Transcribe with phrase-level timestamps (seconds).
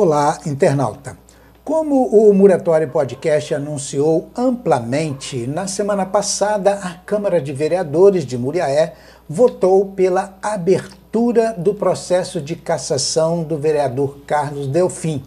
[0.00, 1.18] Olá, internauta.
[1.64, 8.94] Como o Muratório Podcast anunciou amplamente, na semana passada a Câmara de Vereadores de Muriaé
[9.28, 15.20] votou pela abertura do processo de cassação do vereador Carlos Delfim.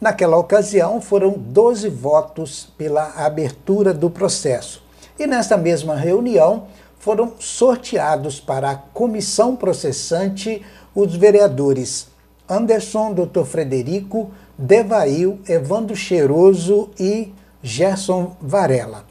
[0.00, 4.82] Naquela ocasião foram 12 votos pela abertura do processo.
[5.18, 6.68] E nesta mesma reunião
[6.98, 10.64] foram sorteados para a comissão processante
[10.94, 12.13] os vereadores
[12.48, 13.44] Anderson, Dr.
[13.44, 17.32] Frederico, Devail, Evandro Cheiroso e
[17.62, 19.04] Gerson Varela.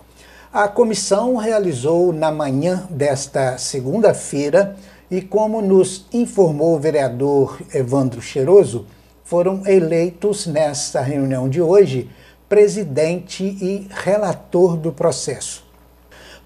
[0.52, 4.76] A comissão realizou na manhã desta segunda-feira
[5.10, 8.86] e, como nos informou o vereador Evandro Cheiroso,
[9.24, 12.10] foram eleitos nesta reunião de hoje
[12.48, 15.66] presidente e relator do processo.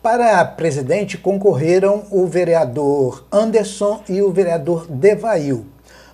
[0.02, 5.66] Para presidente concorreram o vereador Anderson e o vereador Devail.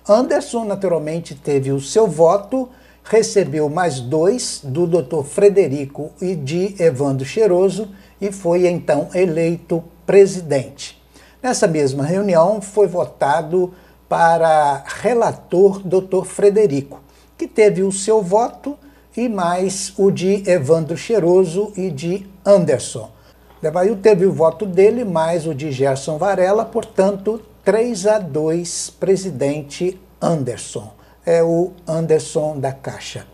[0.06, 2.68] Anderson, naturalmente, teve o seu voto,
[3.02, 5.22] recebeu mais dois do Dr.
[5.24, 7.88] Frederico e de Evandro Cheiroso
[8.20, 11.02] e foi então eleito presidente.
[11.42, 13.72] Nessa mesma reunião foi votado
[14.06, 16.24] para relator Dr.
[16.24, 17.00] Frederico,
[17.38, 18.76] que teve o seu voto
[19.16, 23.10] e mais o de Evandro Cheiroso e de Anderson.
[23.62, 29.98] Devail teve o voto dele, mais o de Gerson Varela, portanto, 3 a 2, presidente
[30.24, 30.92] Anderson.
[31.26, 33.26] É o Anderson da Caixa.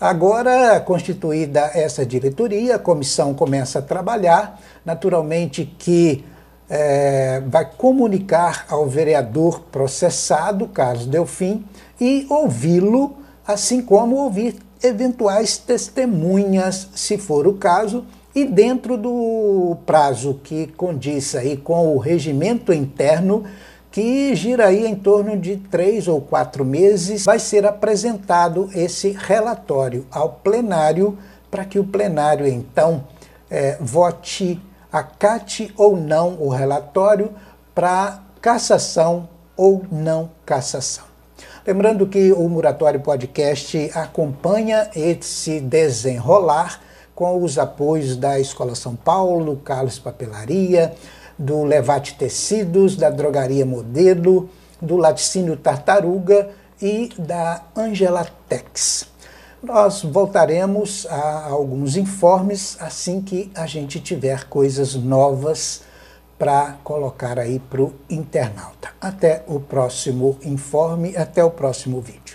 [0.00, 4.60] Agora, constituída essa diretoria, a comissão começa a trabalhar.
[4.84, 6.24] Naturalmente que
[6.68, 11.64] é, vai comunicar ao vereador processado, Carlos Delfim,
[12.00, 20.38] e ouvi-lo, assim como ouvir eventuais testemunhas, se for o caso, e dentro do prazo
[20.44, 23.44] que condiz aí com o regimento interno,
[23.90, 30.06] que gira aí em torno de três ou quatro meses, vai ser apresentado esse relatório
[30.10, 31.16] ao plenário,
[31.50, 33.04] para que o plenário então
[33.50, 34.60] é, vote,
[34.92, 37.30] acate ou não o relatório
[37.74, 41.04] para cassação ou não cassação.
[41.66, 46.80] Lembrando que o Muratório Podcast acompanha esse desenrolar
[47.12, 50.94] com os apoios da Escola São Paulo, Carlos Papelaria,
[51.38, 54.48] do Levate Tecidos, da Drogaria Modelo,
[54.80, 59.08] do Laticínio Tartaruga e da Angelatex.
[59.62, 65.82] Nós voltaremos a alguns informes assim que a gente tiver coisas novas
[66.38, 68.90] para colocar aí para o internauta.
[69.00, 72.25] Até o próximo informe, até o próximo vídeo.